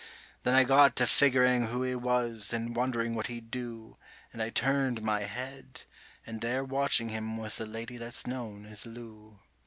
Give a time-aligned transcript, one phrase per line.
[0.41, 3.97] Then I got to figgering who he was, and wondering what he'd do,
[4.33, 5.83] And I turned my head
[6.25, 9.37] and there watching him was the lady that's known as Lou.